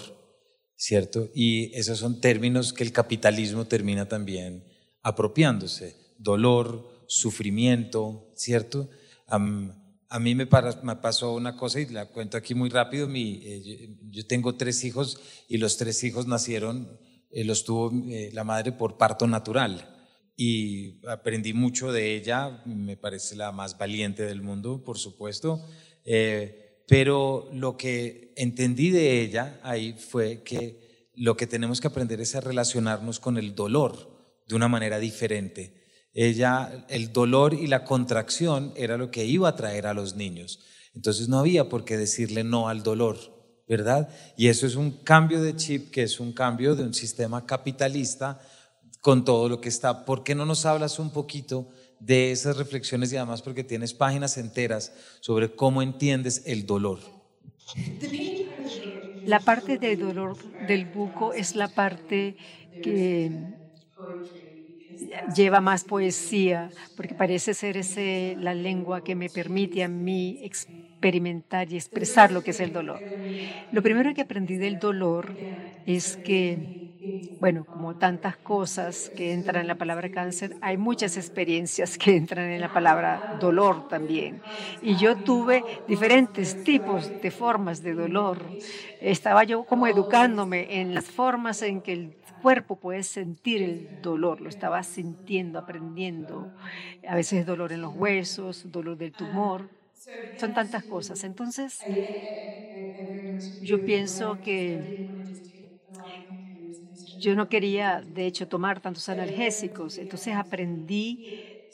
[0.76, 1.30] ¿cierto?
[1.36, 4.64] Y esos son términos que el capitalismo termina también
[5.04, 5.96] apropiándose.
[6.18, 8.90] Dolor, sufrimiento, ¿cierto?
[10.12, 13.08] A mí me, pasó una cosa y la cuento aquí muy rápido.
[13.08, 18.30] Mi, eh, yo, tengo tres hijos y los tres hijos nacieron, eh, los tuvo eh,
[18.34, 19.88] la madre por parto natural.
[20.36, 25.66] Y aprendí mucho de ella, me parece la más valiente del mundo, por supuesto.
[26.88, 32.36] pero lo que entendí de ella ahí fue que lo que tenemos que aprender es
[32.36, 33.94] a relacionarnos con el dolor
[34.46, 35.81] de una manera diferente
[36.14, 40.60] ella, el dolor y la contracción era lo que iba a traer a los niños.
[40.94, 43.18] Entonces no había por qué decirle no al dolor,
[43.68, 44.10] ¿verdad?
[44.36, 48.42] Y eso es un cambio de chip, que es un cambio de un sistema capitalista
[49.00, 50.06] con todo lo que está.
[50.06, 51.70] ¿Por qué no nos hablas un poquito
[52.00, 57.00] de esas reflexiones y además porque tienes páginas enteras sobre cómo entiendes el dolor?
[59.26, 60.36] La parte del dolor
[60.68, 62.36] del buco es la parte
[62.84, 63.32] que
[65.26, 71.72] lleva más poesía, porque parece ser ese, la lengua que me permite a mí experimentar
[71.72, 73.04] y expresar lo que es el dolor.
[73.72, 75.40] Lo primero que aprendí del dolor
[75.86, 76.60] es que,
[77.40, 82.50] bueno, como tantas cosas que entran en la palabra cáncer, hay muchas experiencias que entran
[82.52, 84.44] en la palabra dolor también.
[84.80, 88.56] Y yo tuve diferentes tipos de formas de dolor.
[89.00, 94.42] Estaba yo como educándome en las formas en que el cuerpo puede sentir el dolor,
[94.42, 96.54] lo estaba sintiendo, aprendiendo.
[97.08, 99.72] A veces dolor en los huesos, dolor del tumor,
[100.38, 101.24] son tantas cosas.
[101.26, 101.88] Entonces,
[103.60, 104.82] yo pienso que
[107.20, 111.22] yo no quería, de hecho, tomar tantos analgésicos, entonces aprendí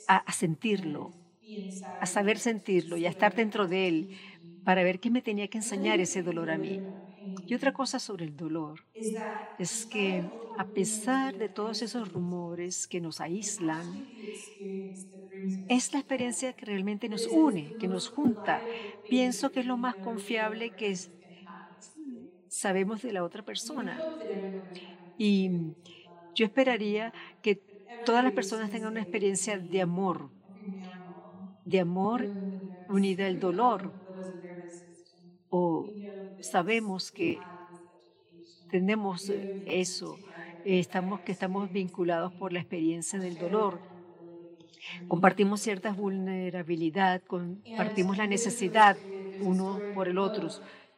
[0.08, 1.16] a, a sentirlo,
[2.00, 4.10] a saber sentirlo y a estar dentro de él
[4.64, 6.84] para ver qué me tenía que enseñar ese dolor a mí.
[7.46, 8.86] Y otra cosa sobre el dolor
[9.58, 14.06] es que a pesar de todos esos rumores que nos aíslan,
[15.70, 18.66] es la experiencia que realmente nos une, que nos junta.
[19.08, 20.96] Pienso que es lo más confiable que
[22.50, 24.10] sabemos de la otra persona.
[25.18, 25.50] Y
[26.36, 27.64] yo esperaría que
[28.04, 30.32] todas las personas tengan una experiencia de amor,
[31.66, 32.32] de amor
[32.88, 33.94] unida al dolor.
[35.50, 35.90] O
[36.42, 37.40] sabemos que
[38.70, 39.32] tenemos
[39.66, 40.18] eso
[40.76, 43.80] estamos, que estamos vinculados por la experiencia del dolor.
[45.08, 48.98] Compartimos cierta vulnerabilidad, compartimos la necesidad
[49.42, 50.50] uno por el otro.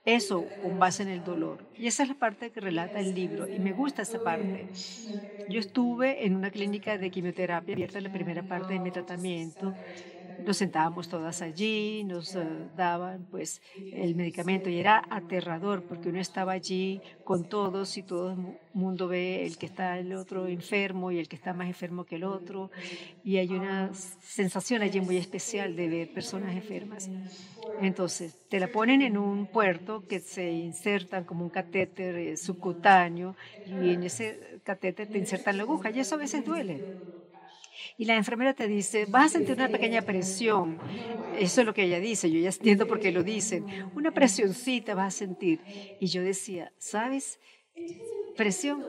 [0.05, 1.65] Eso con base en el dolor.
[1.75, 3.47] Y esa es la parte que relata el libro.
[3.47, 4.67] Y me gusta esa parte.
[5.49, 9.73] Yo estuve en una clínica de quimioterapia abierta la primera parte de mi tratamiento
[10.45, 12.43] nos sentábamos todas allí, nos eh,
[12.75, 13.62] daban pues
[13.93, 18.38] el medicamento y era aterrador porque uno estaba allí con todos y todo el
[18.73, 22.15] mundo ve el que está el otro enfermo y el que está más enfermo que
[22.15, 22.71] el otro
[23.23, 27.10] y hay una sensación allí muy especial de ver personas enfermas.
[27.82, 33.36] Entonces, te la ponen en un puerto que se insertan como un catéter eh, subcutáneo
[33.65, 36.84] y en ese catéter te insertan la aguja y eso a veces duele
[37.97, 40.81] y la enfermera te dice, vas a sentir una pequeña presión.
[41.31, 43.65] Eso es lo que ella dice, yo ya entiendo por qué lo dicen.
[43.95, 45.63] Una presioncita vas a sentir.
[45.99, 47.39] Y yo decía, ¿sabes?
[48.35, 48.87] Presión.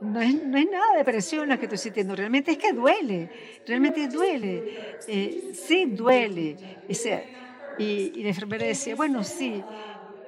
[0.00, 3.30] No es, no es nada de presión la que estoy sintiendo, realmente es que duele,
[3.66, 4.64] realmente duele,
[5.08, 6.56] eh, sí duele.
[6.88, 7.26] O sea,
[7.76, 9.66] y, y la enfermera decía, bueno, sí,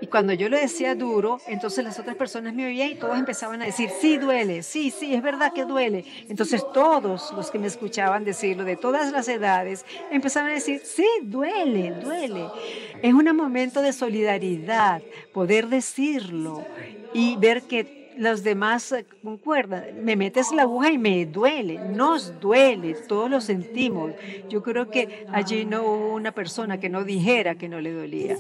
[0.01, 3.61] Y cuando yo lo decía duro, entonces las otras personas me oían y todos empezaban
[3.63, 6.05] a decir, sí duele, sí, sí, es verdad que duele.
[6.29, 11.07] Entonces todos los que me escuchaban decirlo, de todas las edades, empezaban a decir, sí,
[11.23, 12.47] duele, duele.
[13.03, 16.65] Es un momento de solidaridad poder decirlo
[17.13, 20.05] y ver que los demás eh, concuerdan.
[20.05, 24.13] Me metes la aguja y me duele, nos duele, todos lo sentimos.
[24.49, 28.37] Yo creo que allí no hubo una persona que no dijera que no le dolía.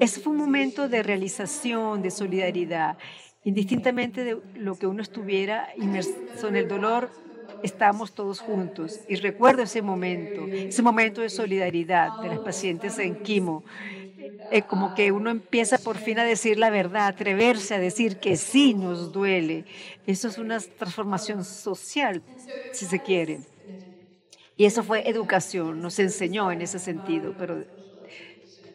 [0.00, 2.96] Ese fue un momento de realización, de solidaridad.
[3.44, 7.10] Indistintamente de lo que uno estuviera inmerso en el dolor,
[7.62, 9.00] estamos todos juntos.
[9.08, 13.64] Y recuerdo ese momento, ese momento de solidaridad de las pacientes en quimo
[14.50, 18.36] eh, como que uno empieza por fin a decir la verdad, atreverse a decir que
[18.36, 19.64] sí nos duele.
[20.06, 22.22] Eso es una transformación social,
[22.70, 23.40] si se quiere.
[24.56, 27.64] Y eso fue educación, nos enseñó en ese sentido, pero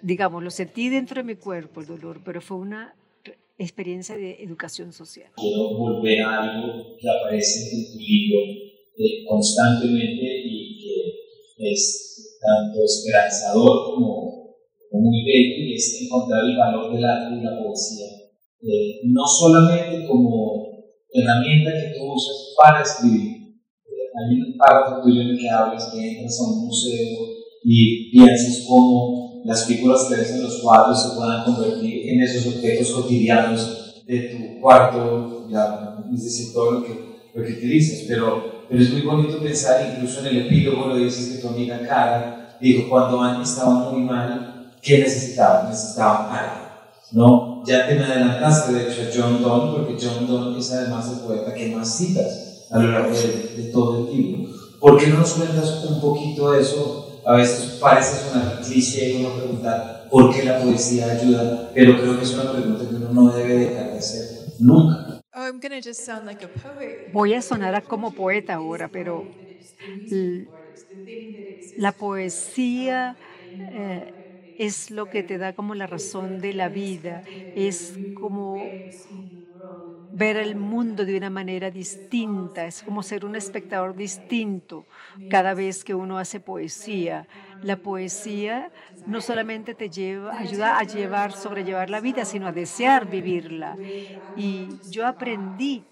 [0.02, 2.96] digamos, lo sentí dentro de mi cuerpo el dolor, pero fue una
[3.58, 5.30] experiencia de educación social.
[5.36, 8.40] Quiero volver a algo que aparece en tu libro
[8.98, 10.80] eh, constantemente y
[11.58, 14.29] que es tanto esperanzador como
[14.98, 18.08] muy bello es encontrar el valor del arte y la poesía,
[18.62, 20.70] eh, no solamente como
[21.12, 23.38] herramienta que tú usas para escribir.
[23.86, 27.18] Eh, hay un párrafo tuyo en el que hablas que entras a un museo
[27.64, 32.56] y piensas cómo las figuras que ves en los cuadros se puedan convertir en esos
[32.56, 36.94] objetos cotidianos de tu cuarto, ya, es decir, todo lo que,
[37.34, 38.06] lo que utilizas.
[38.08, 41.80] Pero, pero es muy bonito pensar, incluso en el epílogo lo dices que tu amiga
[41.88, 45.70] Cara dijo, cuando Annie estaba muy mal, ¿Qué necesitaban?
[45.70, 46.70] Necesitaban algo.
[47.12, 47.64] ¿no?
[47.66, 51.20] Ya te me adelantaste, de hecho, a John Donne, porque John Donne es además el
[51.20, 54.52] poeta que más citas a lo largo de, todo el libro.
[54.80, 57.22] ¿Por qué no nos cuentas un poquito de eso?
[57.26, 62.24] A veces parece una cliché uno preguntar por qué la poesía ayuda, pero creo que
[62.24, 65.22] es una pregunta que uno no debe dejar de hacer nunca.
[67.12, 69.26] Voy a sonar como poeta ahora, pero
[71.76, 73.18] la poesía
[73.74, 74.19] eh,
[74.60, 77.24] es lo que te da como la razón de la vida,
[77.56, 78.80] es como
[80.12, 84.88] ver el mundo de una manera distinta, es como ser un espectador distinto
[85.28, 87.28] cada vez que uno hace poesía.
[87.62, 88.72] La poesía
[89.06, 93.80] no solamente te lleva, ayuda a llevar, sobrellevar la vida, sino a desear vivirla.
[94.34, 95.88] Y yo aprendí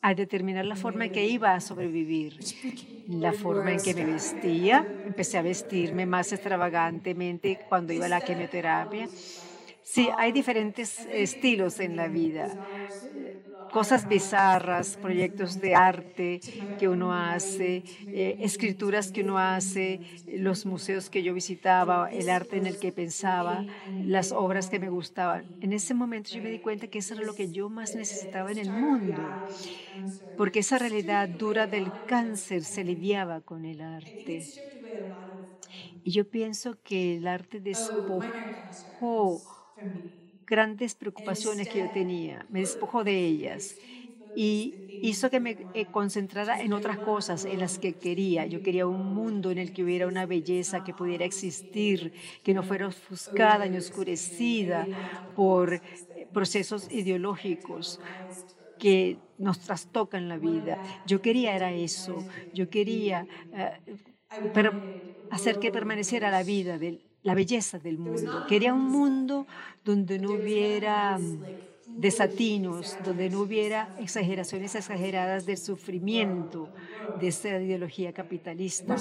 [0.00, 2.38] a determinar la forma en que iba a sobrevivir,
[3.08, 4.86] la forma en que me vestía.
[5.06, 9.08] Empecé a vestirme más extravagantemente cuando iba a la quimioterapia.
[9.90, 12.58] Sí, hay diferentes estilos en la vida
[13.70, 16.42] cosas bizarras, proyectos de arte
[16.76, 22.56] que uno hace, eh, escrituras que uno hace, los museos que yo visitaba, el arte
[22.56, 23.66] en el que pensaba,
[23.98, 25.50] las obras que me gustaban.
[25.60, 28.50] En ese momento yo me di cuenta que eso era lo que yo más necesitaba
[28.52, 29.40] en el mundo,
[30.36, 34.50] porque esa realidad dura del cáncer se lidiaba con el arte.
[36.02, 38.34] Y yo pienso que el arte despojó
[40.46, 43.76] grandes preocupaciones que yo tenía, me despojó de ellas
[44.34, 48.46] y hizo que me eh, concentrara en otras cosas en las que quería.
[48.46, 52.12] Yo quería un mundo en el que hubiera una belleza que pudiera existir,
[52.42, 54.88] que no fuera ofuscada ni oscurecida
[55.34, 55.74] por
[56.14, 58.00] eh, procesos ideológicos
[58.78, 60.80] que nos trastocan la vida.
[61.04, 63.80] Yo quería era eso, yo quería eh,
[65.30, 68.46] hacer que permaneciera la vida del, la belleza del mundo.
[68.46, 69.46] Quería un mundo
[69.84, 71.42] donde no hubiera mm,
[71.86, 76.72] desatinos, donde no hubiera exageraciones exageradas del sufrimiento
[77.20, 78.96] de esta ideología capitalista.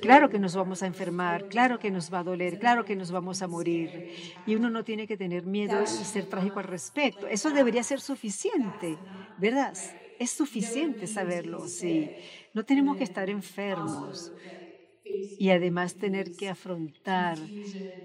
[0.00, 3.10] Claro que nos vamos a enfermar, claro que nos va a doler, claro que nos
[3.10, 4.10] vamos a morir.
[4.46, 7.26] Y uno no tiene que tener miedo y ser trágico al respecto.
[7.26, 8.98] Eso debería ser suficiente,
[9.38, 9.74] ¿verdad?
[10.18, 12.10] Es suficiente saberlo, sí.
[12.52, 14.32] No tenemos que estar enfermos
[15.36, 17.52] y además tener que afrontar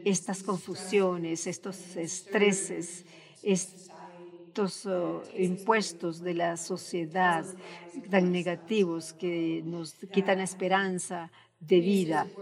[0.04, 3.06] estas confusiones, estos estreses,
[3.42, 7.46] estos oh, impuestos de la sociedad
[8.10, 12.34] tan negativos que nos quitan esperanza de vida.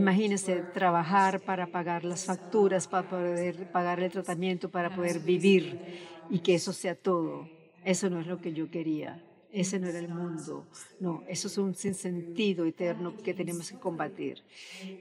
[0.00, 5.80] Imagínense trabajar para pagar las facturas, para poder pagar el tratamiento, para poder vivir
[6.28, 7.50] y que eso sea todo.
[7.82, 9.27] Eso no es lo que yo quería.
[9.52, 10.66] Ese no era el mundo.
[11.00, 14.42] No, eso es un sinsentido eterno que tenemos que combatir.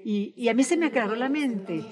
[0.05, 1.83] Y, y, a mí se me aclaró la mente,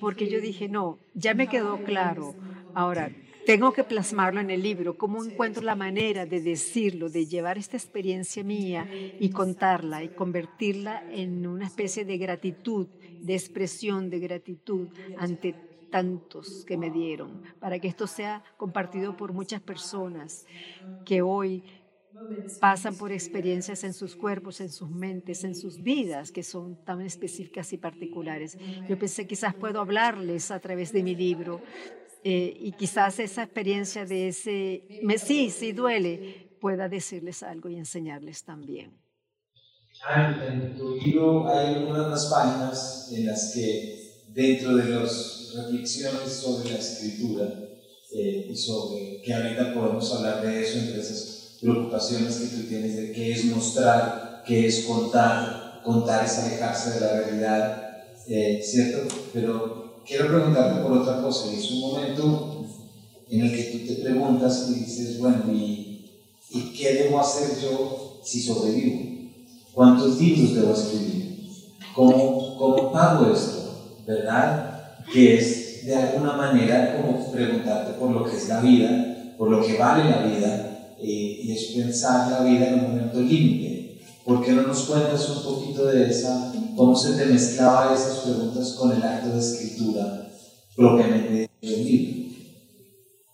[0.00, 2.34] porque yo dije, no, ya me quedó claro.
[2.74, 3.10] Ahora,
[3.46, 4.98] tengo que plasmarlo en el libro.
[4.98, 8.88] ¿Cómo encuentro la manera de decirlo, de llevar esta experiencia mía
[9.18, 12.88] y contarla y convertirla en una especie de gratitud,
[13.20, 15.54] de expresión de gratitud ante
[15.90, 20.44] tantos que me dieron, para que esto sea compartido por muchas personas
[21.04, 21.62] que hoy
[22.60, 27.00] pasan por experiencias en sus cuerpos, en sus mentes, en sus vidas, que son tan
[27.00, 28.58] específicas y particulares.
[28.88, 31.60] Yo pensé, quizás puedo hablarles a través de mi libro
[32.24, 37.76] eh, y quizás esa experiencia de ese, me, sí, sí duele, pueda decirles algo y
[37.76, 38.92] enseñarles también.
[40.14, 46.78] En tu libro hay algunas páginas en las que dentro de las reflexiones sobre la
[46.78, 47.44] escritura
[48.12, 52.96] eh, y sobre que ahorita podemos hablar de eso entre esas preocupaciones que tú tienes
[52.96, 57.82] de qué es mostrar, qué es contar, contar es alejarse de la realidad,
[58.28, 59.08] eh, ¿cierto?
[59.32, 61.52] Pero quiero preguntarte por otra cosa.
[61.52, 62.66] Es un momento
[63.28, 66.10] en el que tú te preguntas y dices, bueno, ¿y,
[66.50, 69.30] ¿y qué debo hacer yo si sobrevivo?
[69.72, 71.50] ¿Cuántos libros debo escribir?
[71.94, 73.94] ¿Cómo, cómo pago esto?
[74.06, 75.02] ¿Verdad?
[75.12, 79.64] Que es de alguna manera como preguntarte por lo que es la vida, por lo
[79.64, 80.65] que vale la vida,
[80.98, 84.00] eh, y es pensar la vida en un momento límite.
[84.24, 88.74] ¿Por qué no nos cuentas un poquito de esa cómo se te mezclaba esas preguntas
[88.74, 90.30] con el acto de escritura
[90.76, 92.36] propiamente del libro.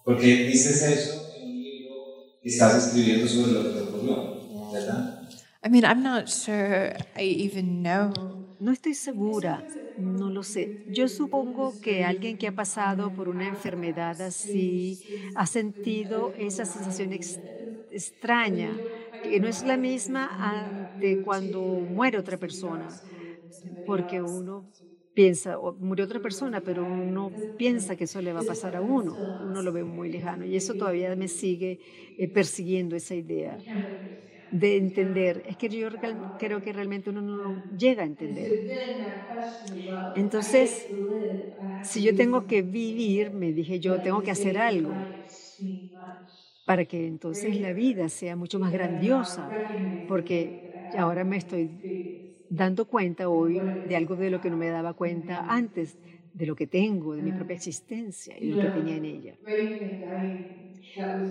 [0.05, 1.95] Porque dices eso en un libro
[2.41, 5.29] que estás escribiendo sobre lo que te ocurrió, ¿verdad?
[5.65, 8.41] I mean, I'm not sure I even know.
[8.63, 10.77] No estoy segura, no lo sé.
[10.85, 15.01] Yo supongo que alguien que ha pasado por una enfermedad así
[15.35, 17.11] ha sentido esa sensación
[17.91, 18.85] extraña,
[19.21, 20.31] que no es la misma
[20.95, 23.01] de cuando muere otra persona
[23.85, 24.69] porque uno
[25.15, 28.83] piensa, o murió otra persona, pero uno piensa que eso le va a pasar a
[28.83, 31.81] uno, uno lo ve muy lejano y eso todavía me sigue
[32.17, 33.65] eh, persiguiendo esa idea
[34.61, 35.43] de entender.
[35.47, 35.89] Es que yo
[36.43, 38.53] creo que realmente uno no llega a entender.
[40.15, 40.89] Entonces,
[41.83, 45.09] si yo tengo que vivir, me dije yo, tengo que hacer algo
[46.65, 49.57] para que entonces la vida sea mucho más grandiosa,
[50.07, 50.57] porque
[50.97, 51.71] ahora me estoy
[52.49, 55.99] dando cuenta hoy de algo de lo que no me daba cuenta antes,
[56.33, 59.39] de lo que tengo, de mi propia existencia y lo que tenía en ella.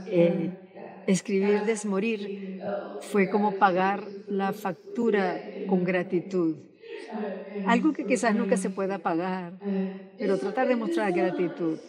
[0.06, 0.52] Eh,
[1.06, 2.34] escribir Desmorir
[3.00, 6.58] fue como pagar la factura con gratitud.
[7.74, 9.52] Algo que quizás nunca se pueda pagar,
[10.20, 11.80] pero tratar de mostrar gratitud.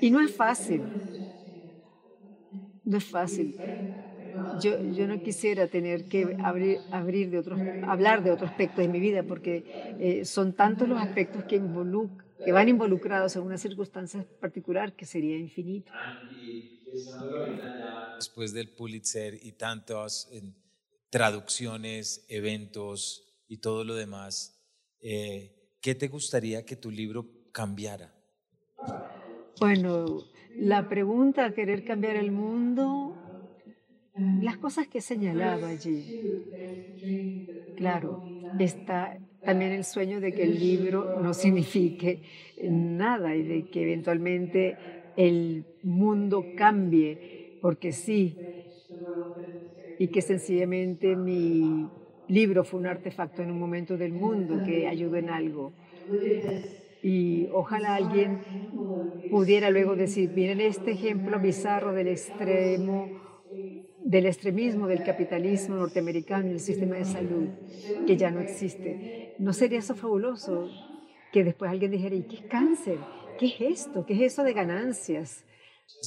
[0.00, 0.96] Y no es fácil.
[2.84, 3.56] No es fácil
[4.50, 8.88] yo, yo no quisiera tener que abrir, abrir de otros, hablar de otro aspecto de
[8.88, 9.64] mi vida, porque
[9.98, 11.60] eh, son tantos los aspectos que,
[12.42, 15.92] que van involucrados en una circunstancia particular que sería infinito.
[18.16, 20.28] Después del Pulitzer y tantas
[21.10, 24.60] traducciones, eventos y todo lo demás,
[25.00, 28.14] eh, ¿qué te gustaría que tu libro cambiara?
[29.60, 30.24] Bueno,
[30.56, 33.14] la pregunta, querer cambiar el mundo,
[34.14, 36.04] las cosas que he señalado allí.
[37.76, 38.22] Claro,
[38.58, 42.22] está también el sueño de que el libro no signifique
[42.62, 44.76] nada y de que eventualmente
[45.26, 47.20] el mundo cambie,
[47.60, 48.40] porque sí,
[49.98, 51.92] y que sencillamente mi
[52.26, 55.74] libro fue un artefacto en un momento del mundo que ayudó en algo.
[57.02, 58.42] Y ojalá alguien
[59.28, 63.14] pudiera luego decir, miren este ejemplo bizarro del extremo
[64.02, 67.50] del extremismo del capitalismo norteamericano y el sistema de salud,
[68.06, 69.00] que ya no existe.
[69.38, 70.76] ¿No sería eso fabuloso
[71.30, 73.08] que después alguien dijera, ¿y qué es cáncer?
[73.38, 74.04] ¿Qué es esto?
[74.04, 75.44] ¿Qué es eso de ganancias?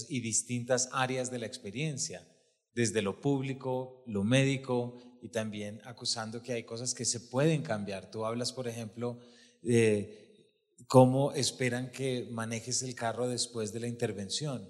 [0.10, 2.28] Y distintas áreas de la experiencia,
[2.74, 8.12] desde lo público, lo médico y también acusando que hay cosas que se pueden cambiar.
[8.12, 9.20] Tú hablas, por ejemplo,
[9.62, 10.22] de
[10.88, 14.70] cómo esperan que manejes el carro después de la intervención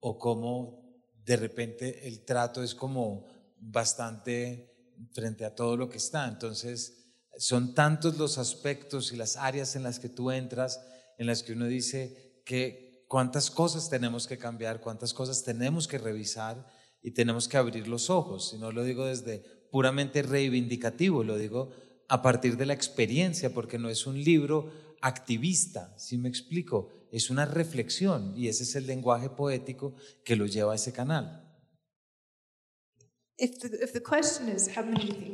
[0.00, 3.26] o cómo de repente el trato es como
[3.56, 6.28] bastante frente a todo lo que está.
[6.28, 10.80] Entonces, son tantos los aspectos y las áreas en las que tú entras,
[11.18, 15.98] en las que uno dice que cuántas cosas tenemos que cambiar, cuántas cosas tenemos que
[15.98, 16.66] revisar
[17.02, 18.54] y tenemos que abrir los ojos.
[18.54, 19.40] Y no lo digo desde
[19.70, 21.70] puramente reivindicativo, lo digo
[22.08, 26.98] a partir de la experiencia, porque no es un libro activista, si me explico?
[27.10, 29.94] es una reflexión y ese es el lenguaje poético
[30.24, 31.44] que lo lleva a ese canal.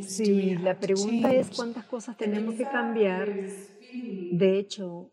[0.03, 3.33] Si la pregunta es cuántas cosas tenemos que cambiar,
[4.33, 5.11] de hecho,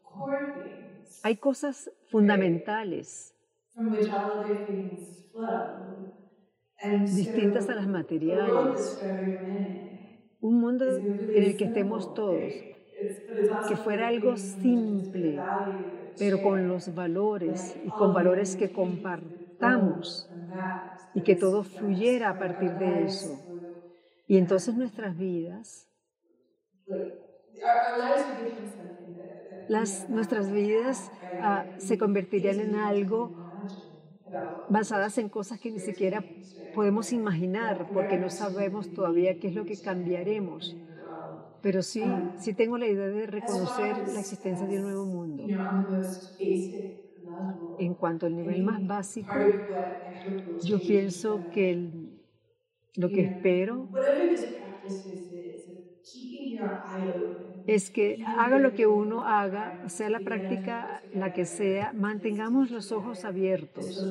[1.24, 3.34] hay cosas fundamentales.
[6.84, 8.98] And so distintas a las materiales.
[10.40, 10.86] Un mundo
[11.34, 12.66] en el que estemos todos,
[13.68, 15.46] que fuera algo simple,
[16.18, 20.28] pero con los valores y con valores que compartamos
[21.14, 23.40] y que todo fluyera a partir de eso.
[24.28, 25.88] Y entonces nuestras vidas,
[29.68, 33.36] las, nuestras vidas ah, se convertirían en algo
[34.68, 36.28] basadas en cosas que ni siquiera
[36.72, 40.80] podemos imaginar porque no sabemos todavía qué es lo que cambiaremos.
[41.62, 45.56] Pero sí, sí tengo la idea de reconocer la existencia de un nuevo mundo.
[47.76, 49.60] En cuanto al nivel más básico,
[50.62, 51.92] yo pienso que
[52.96, 53.90] lo que espero
[57.68, 62.92] es que haga lo que uno haga, sea la práctica la que sea, mantengamos los
[62.92, 64.06] ojos abiertos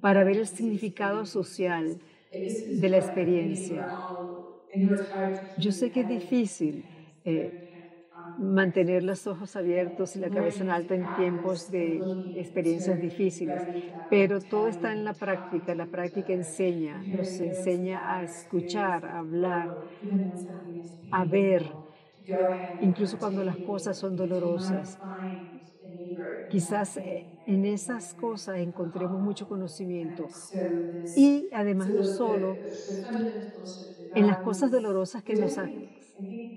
[0.00, 1.98] para ver el significado social
[2.32, 3.96] de la experiencia.
[5.58, 6.84] Yo sé que es difícil
[7.24, 7.68] eh,
[8.38, 12.00] mantener los ojos abiertos y la cabeza en alto en tiempos de
[12.36, 13.62] experiencias difíciles,
[14.10, 15.74] pero todo está en la práctica.
[15.74, 19.76] La práctica enseña, nos enseña a escuchar, a hablar,
[21.10, 21.64] a ver,
[22.78, 25.00] incluso cuando las cosas son dolorosas.
[26.48, 30.34] Quizás eh, en esas cosas encontremos mucho conocimiento.
[31.14, 32.62] Y además no solo
[34.14, 35.56] en las cosas dolorosas que nos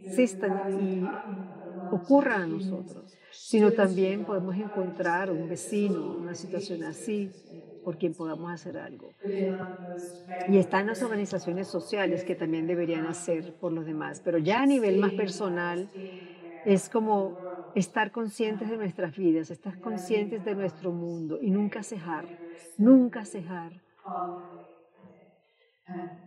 [0.09, 1.21] asistan y
[1.89, 7.35] ocurran a nosotros, sino también podemos encontrar un vecino, una situación así,
[7.83, 9.15] por quien podamos hacer algo.
[10.45, 14.65] Y están las organizaciones sociales que también deberían hacer por los demás, pero ya a
[14.65, 15.91] nivel más personal
[16.63, 17.39] es como
[17.73, 22.29] estar conscientes de nuestras vidas, estar conscientes de nuestro mundo y nunca cejar,
[22.77, 23.81] nunca cejar,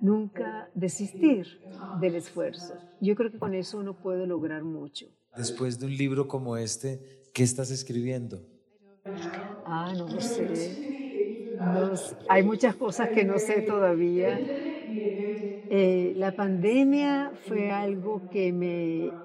[0.00, 1.46] nunca desistir
[1.90, 2.82] del esfuerzo.
[3.00, 5.06] Yo creo que con eso uno puede lograr mucho.
[5.34, 7.00] Después de un libro como este,
[7.34, 8.42] ¿qué estás escribiendo?
[9.64, 10.78] Ah, no sé.
[12.28, 14.42] Hay muchas cosas que no sé todavía.
[15.68, 19.16] Eh, la pandemia fue algo que me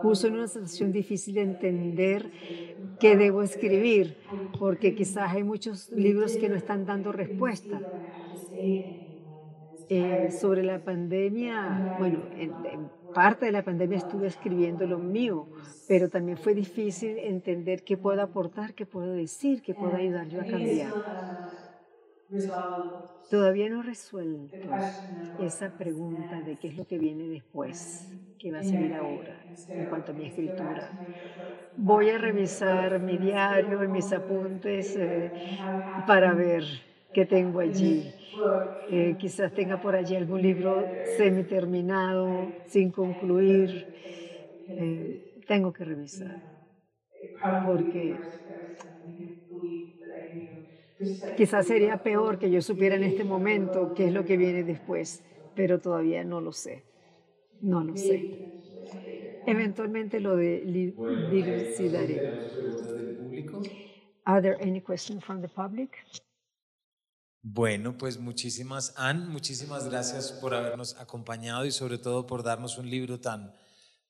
[0.00, 2.30] puso en una situación difícil de entender
[2.98, 4.18] qué debo escribir,
[4.58, 7.88] porque quizás hay muchos libros que no están dando respuesta.
[9.88, 15.48] Eh, sobre la pandemia, bueno, en, en parte de la pandemia estuve escribiendo lo mío,
[15.88, 20.42] pero también fue difícil entender qué puedo aportar, qué puedo decir, qué puedo ayudar yo
[20.42, 20.92] a cambiar.
[23.30, 24.54] Todavía no resuelto
[25.40, 29.86] esa pregunta de qué es lo que viene después, qué va a seguir ahora en
[29.86, 30.90] cuanto a mi escritura.
[31.74, 35.58] Voy a revisar mi diario y mis apuntes eh,
[36.06, 36.64] para ver
[37.16, 38.14] qué tengo allí.
[38.86, 43.70] Eh, quizás tenga por allí algún libro semiterminado, sin concluir.
[44.82, 46.38] Eh, tengo que revisar,
[47.64, 48.02] porque
[51.36, 55.22] quizás sería peor que yo supiera en este momento qué es lo que viene después,
[55.54, 56.84] pero todavía no lo sé.
[57.60, 58.28] No lo sé.
[59.46, 60.62] Eventualmente lo de
[63.16, 63.62] público?
[64.26, 65.96] Are there any questions from the public?
[67.48, 72.90] Bueno, pues muchísimas, Ann, muchísimas gracias por habernos acompañado y sobre todo por darnos un
[72.90, 73.54] libro tan,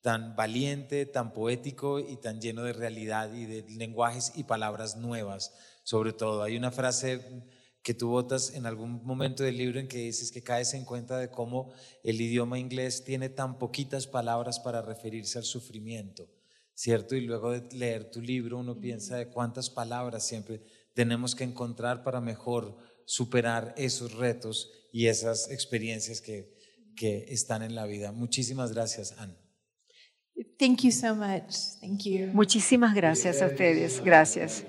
[0.01, 5.53] tan valiente, tan poético y tan lleno de realidad y de lenguajes y palabras nuevas,
[5.84, 6.43] sobre todo.
[6.43, 7.45] Hay una frase
[7.82, 11.18] que tú botas en algún momento del libro en que dices que caes en cuenta
[11.18, 11.74] de cómo
[12.05, 16.26] el idioma inglés tiene tan poquitas palabras para referirse al sufrimiento,
[16.72, 17.14] ¿cierto?
[17.14, 20.62] Y luego de leer tu libro uno piensa de cuántas palabras siempre
[20.95, 26.54] tenemos que encontrar para mejor superar esos retos y esas experiencias que,
[26.94, 28.12] que están en la vida.
[28.12, 29.34] Muchísimas gracias, Anne.
[30.59, 31.54] Thank you so much.
[31.80, 32.26] Thank you.
[32.34, 34.02] Muchísimas gracias a ustedes.
[34.04, 34.64] Gracias.